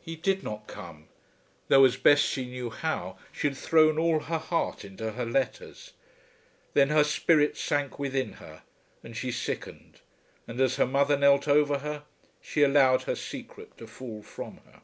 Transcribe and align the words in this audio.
He 0.00 0.16
did 0.16 0.42
not 0.42 0.66
come, 0.66 1.06
though, 1.68 1.84
as 1.84 1.96
best 1.96 2.24
she 2.24 2.46
knew 2.46 2.68
how, 2.68 3.16
she 3.30 3.46
had 3.46 3.56
thrown 3.56 3.96
all 3.96 4.18
her 4.18 4.38
heart 4.38 4.84
into 4.84 5.12
her 5.12 5.24
letters. 5.24 5.92
Then 6.74 6.88
her 6.88 7.04
spirit 7.04 7.56
sank 7.56 7.96
within 7.96 8.32
her, 8.42 8.64
and 9.04 9.16
she 9.16 9.30
sickened, 9.30 10.00
and 10.48 10.60
as 10.60 10.78
her 10.78 10.84
mother 10.88 11.16
knelt 11.16 11.46
over 11.46 11.78
her, 11.78 12.02
she 12.40 12.64
allowed 12.64 13.02
her 13.02 13.14
secret 13.14 13.76
to 13.78 13.86
fall 13.86 14.20
from 14.24 14.56
her. 14.66 14.82